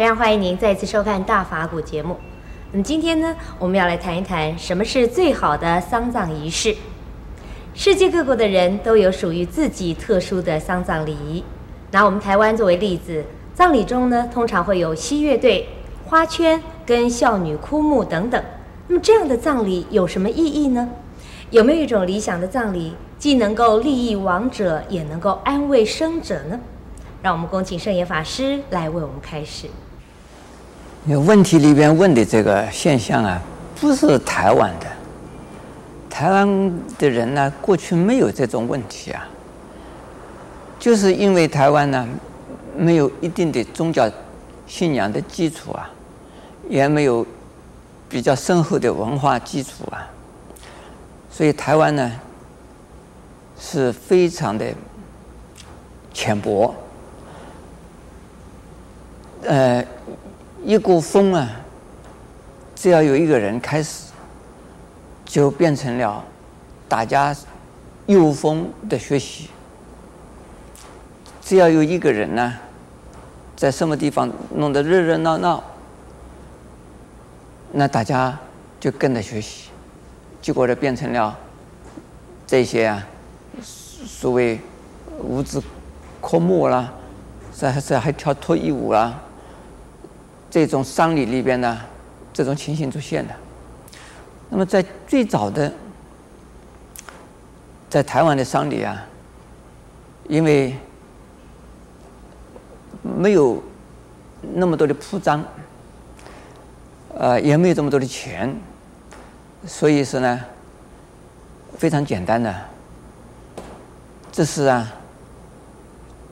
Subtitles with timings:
[0.00, 2.16] 非常欢迎您再次收看《大法古》节目。
[2.72, 6.74] 那么今天呢，我们要来谈一谈什么是最好的丧葬仪式。
[7.74, 11.44] 世界各国的人都有属于自己特殊的丧葬礼仪。
[11.90, 15.68] 拿我们台湾作为例子，葬礼中呢，通常会有西乐队、
[16.06, 18.42] 花圈跟孝女哭墓等等。
[18.88, 20.88] 那么这样的葬礼有什么意义呢？
[21.50, 26.58] 有没有一种理想的葬礼，既能够利益亡者，也能够安慰生者呢？
[27.20, 29.66] 让我们恭请圣严法师来为我们开始。
[31.06, 33.40] 问题里边问的这个现象啊，
[33.80, 34.86] 不是台湾的。
[36.08, 39.26] 台湾的人呢，过去没有这种问题啊，
[40.78, 42.06] 就是因为台湾呢，
[42.76, 44.10] 没有一定的宗教
[44.66, 45.88] 信仰的基础啊，
[46.68, 47.26] 也没有
[48.08, 50.06] 比较深厚的文化基础啊，
[51.30, 52.12] 所以台湾呢，
[53.58, 54.66] 是非常的
[56.12, 56.74] 浅薄。
[59.42, 59.82] 呃，
[60.62, 61.48] 一股风啊，
[62.74, 64.10] 只要有一个人开始，
[65.24, 66.22] 就变成了
[66.88, 67.34] 大家
[68.06, 69.48] 有风的学习。
[71.40, 72.54] 只要有一个人呢，
[73.56, 75.64] 在什么地方弄得热热闹闹，
[77.72, 78.38] 那大家
[78.78, 79.70] 就跟着学习，
[80.42, 81.36] 结果就变成了
[82.46, 83.06] 这些啊，
[83.62, 84.60] 所谓
[85.22, 85.62] 五子
[86.20, 86.92] 科目啦，
[87.56, 89.18] 这还这还跳脱衣舞啦。
[90.50, 91.80] 这种丧礼里边呢，
[92.32, 93.34] 这种情形出现的。
[94.48, 95.72] 那么在最早的，
[97.88, 99.06] 在台湾的丧礼啊，
[100.28, 100.74] 因为
[103.02, 103.62] 没有
[104.52, 105.44] 那么多的铺张，
[107.14, 108.52] 呃，也没有这么多的钱，
[109.66, 110.40] 所以说呢，
[111.78, 112.52] 非常简单的，
[114.32, 114.92] 这是啊，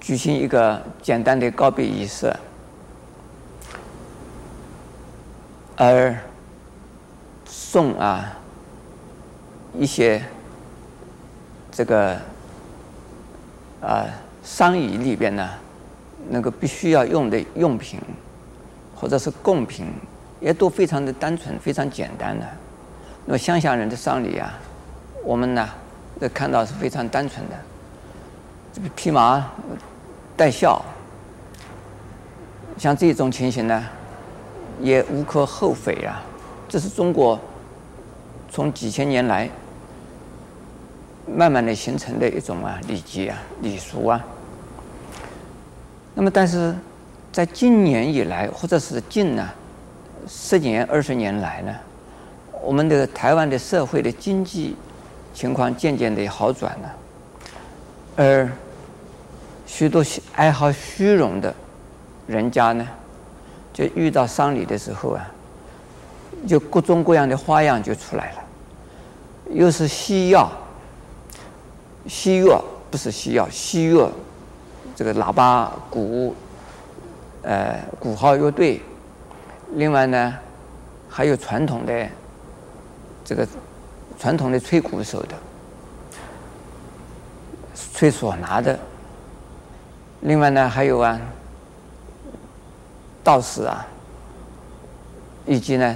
[0.00, 2.34] 举行一个简单的告别仪式。
[5.80, 6.12] 而
[7.46, 8.36] 送啊
[9.78, 10.20] 一些
[11.70, 12.16] 这个
[13.80, 14.04] 啊
[14.42, 15.48] 丧仪里边呢，
[16.30, 18.00] 那个必须要用的用品
[18.96, 19.86] 或者是贡品，
[20.40, 22.44] 也都非常的单纯，非常简单的。
[23.24, 24.52] 那么乡下人的丧礼啊，
[25.22, 25.68] 我们呢
[26.18, 27.56] 都看到是非常单纯的，
[28.72, 29.48] 这个披麻
[30.36, 30.84] 戴孝，
[32.76, 33.86] 像这种情形呢。
[34.80, 36.22] 也无可厚非啊，
[36.68, 37.38] 这是中国
[38.50, 39.48] 从几千年来
[41.26, 44.24] 慢慢的形成的一种啊礼节啊礼俗啊。
[46.14, 46.74] 那么，但是
[47.32, 49.48] 在近年以来，或者是近呢
[50.26, 51.74] 十年、二十年来呢，
[52.62, 54.76] 我们的台湾的社会的经济
[55.32, 56.94] 情况渐渐的好转了，
[58.16, 58.50] 而
[59.66, 61.54] 许多爱好虚荣的
[62.26, 62.86] 人家呢。
[63.78, 65.24] 就遇到丧礼的时候啊，
[66.48, 68.42] 就各种各样的花样就出来了，
[69.52, 70.50] 又是西药、
[72.08, 74.10] 西乐不是西药，西乐
[74.96, 76.34] 这个喇叭、鼓、
[77.42, 78.82] 呃鼓号乐队，
[79.74, 80.34] 另外呢
[81.08, 82.08] 还有传统的
[83.24, 83.46] 这个
[84.18, 85.36] 传统的吹鼓手的、
[87.94, 88.76] 吹唢呐的，
[90.22, 91.16] 另外呢还有啊。
[93.28, 93.86] 道士啊，
[95.44, 95.94] 以及呢，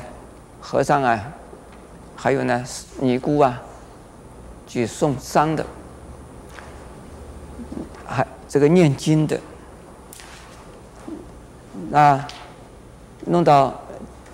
[0.60, 1.32] 和尚啊，
[2.14, 2.62] 还有呢，
[3.00, 3.58] 尼姑啊，
[4.66, 5.64] 去送丧的，
[8.06, 9.40] 还这个念经的，
[11.88, 12.22] 那
[13.24, 13.80] 弄到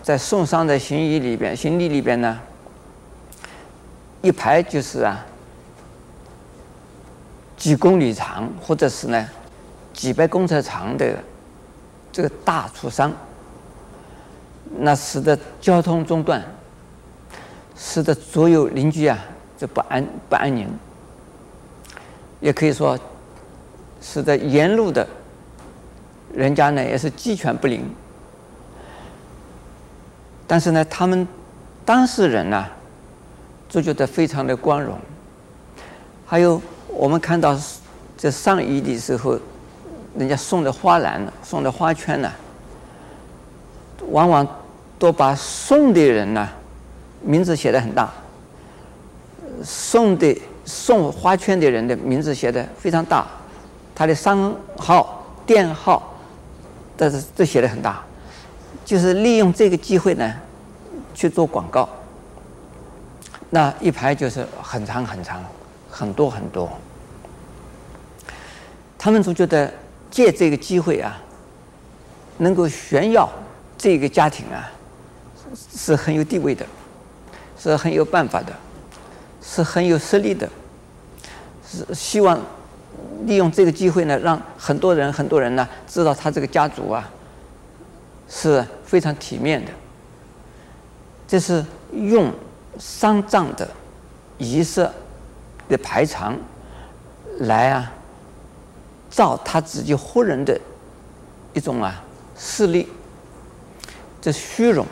[0.02, 2.40] 在送丧的行仪里边，行李里边呢，
[4.22, 5.24] 一排就是啊，
[7.56, 9.28] 几公里长，或者是呢，
[9.92, 11.16] 几百公尺长的。
[12.10, 13.12] 这个大出丧，
[14.78, 16.42] 那使得交通中断，
[17.76, 19.18] 使得所有邻居啊
[19.56, 20.68] 就不安不安宁，
[22.40, 22.98] 也可以说，
[24.00, 25.06] 使得沿路的
[26.34, 27.84] 人家呢也是鸡犬不宁。
[30.46, 31.28] 但是呢，他们
[31.84, 32.70] 当事人呢、啊、
[33.68, 34.98] 就觉得非常的光荣。
[36.26, 37.56] 还有我们看到
[38.16, 39.38] 这丧仪的时候。
[40.18, 42.32] 人家送的花篮，送的花圈呢，
[44.10, 44.44] 往往
[44.98, 46.48] 都把送的人呢
[47.22, 48.12] 名字写的很大，
[49.62, 53.24] 送的送花圈的人的名字写的非常大，
[53.94, 56.14] 他的商号、店号，
[56.96, 58.02] 但是都写的很大，
[58.84, 60.34] 就是利用这个机会呢
[61.14, 61.88] 去做广告。
[63.50, 65.40] 那一排就是很长很长，
[65.88, 66.68] 很多很多，
[68.98, 69.72] 他们总觉得。
[70.10, 71.20] 借这个机会啊，
[72.38, 73.28] 能够炫耀
[73.76, 74.70] 这个家庭啊，
[75.74, 76.64] 是很有地位的，
[77.58, 78.52] 是很有办法的，
[79.42, 80.48] 是很有实力的，
[81.66, 82.38] 是希望
[83.24, 87.08] 利用这个机会呢，让很多人很多人呢知道他这个家族啊
[88.28, 89.70] 是非常体面的。
[91.26, 92.32] 这是用
[92.78, 93.68] 丧葬的
[94.38, 94.88] 仪式
[95.68, 96.34] 的排场
[97.40, 97.92] 来啊，
[99.10, 100.58] 造他自己活人的
[101.52, 102.02] 一种啊
[102.36, 102.88] 势力，
[104.20, 104.86] 这虚荣。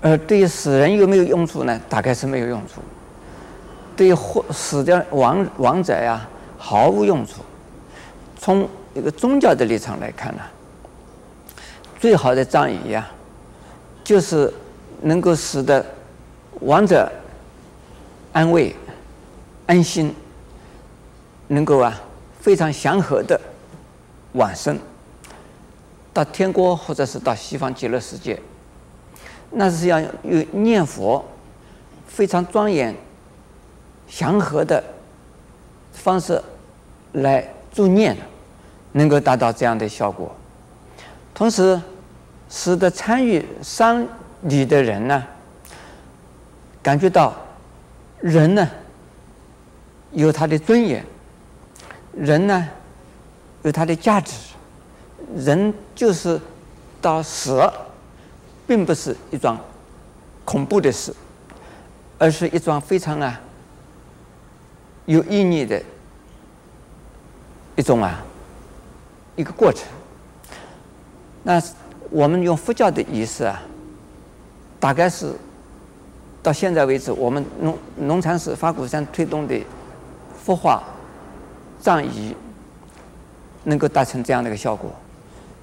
[0.00, 1.80] 而对于死人有没有用处呢？
[1.88, 2.80] 大概是没有用处。
[3.96, 6.26] 对于活死掉亡亡者呀，
[6.58, 7.42] 毫无用处。
[8.38, 10.42] 从一个宗教的立场来看呢，
[11.98, 13.08] 最好的葬仪呀，
[14.02, 14.52] 就是。
[15.02, 15.84] 能够使得
[16.60, 17.12] 亡者
[18.32, 18.74] 安慰、
[19.66, 20.14] 安心，
[21.48, 22.00] 能够啊
[22.44, 23.40] 非常祥和的
[24.34, 24.78] 往生
[26.12, 28.38] 到天国，或者是到西方极乐世界，
[29.50, 31.24] 那是要用念佛
[32.06, 32.94] 非常庄严、
[34.06, 34.84] 祥和的
[35.94, 36.38] 方式
[37.12, 38.14] 来助念，
[38.92, 40.30] 能够达到这样的效果，
[41.32, 41.80] 同时
[42.50, 44.06] 使得参与丧
[44.42, 45.24] 礼的人呢，
[46.82, 47.34] 感觉到
[48.20, 48.68] 人呢
[50.12, 51.02] 有他的尊严，
[52.16, 52.68] 人呢
[53.62, 54.32] 有他的价值，
[55.36, 56.40] 人就是
[57.00, 57.60] 到死，
[58.66, 59.58] 并不是一桩
[60.44, 61.14] 恐怖的事，
[62.18, 63.40] 而是一桩非常啊
[65.06, 65.82] 有意义的
[67.76, 68.24] 一种啊
[69.36, 69.86] 一个过程。
[71.42, 71.62] 那
[72.10, 73.62] 我们用佛教的仪式啊。
[74.80, 75.32] 大概是
[76.42, 79.58] 到现在为止，我们农农禅寺法鼓山推动的
[80.44, 80.84] 佛化
[81.84, 82.34] 葬仪，
[83.64, 84.90] 能够达成这样的一个效果，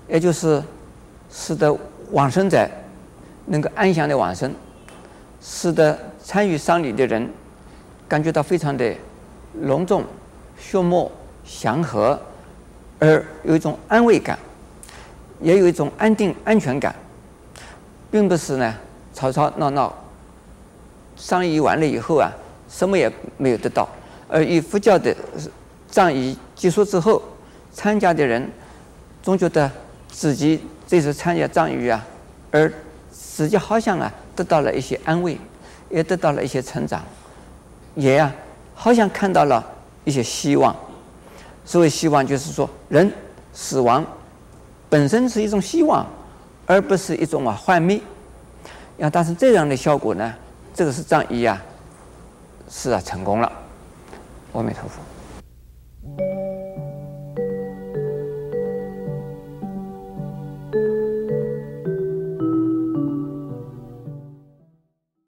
[0.08, 0.64] 也就是
[1.32, 1.76] 使得
[2.12, 2.70] 往生者
[3.48, 4.54] 能够安详的往生，
[5.42, 7.28] 使得参与丧礼的人
[8.08, 8.94] 感觉到非常的
[9.62, 10.04] 隆重、
[10.60, 11.12] 肃穆、
[11.44, 12.22] 祥和，
[13.00, 14.38] 而有一种安慰感，
[15.40, 16.94] 也有一种安定、安全感，
[18.12, 18.72] 并不是呢。
[19.16, 19.92] 吵吵闹闹，
[21.16, 22.30] 丧仪完了以后啊，
[22.70, 23.90] 什么也没有得到。
[24.30, 25.16] 而以佛教的
[25.92, 27.22] 葬仪结束之后，
[27.74, 28.50] 参加的人
[29.22, 29.70] 总觉得
[30.08, 32.04] 自己这次参加葬仪啊，
[32.50, 32.72] 而
[33.12, 35.38] 自己好像啊得到了一些安慰，
[35.90, 37.04] 也得到了一些成长，
[37.96, 38.34] 也啊
[38.74, 39.64] 好像看到了
[40.06, 40.76] 一些希望。
[41.66, 43.12] 所谓希望，就是说人
[43.54, 44.04] 死亡
[44.90, 46.06] 本身是一种希望，
[46.66, 48.02] 而不是一种啊幻灭。
[48.98, 50.34] 要达成这样的效果呢，
[50.74, 51.62] 这个是葬仪啊，
[52.70, 53.52] 是啊，成功了。
[54.54, 55.02] 阿弥陀佛。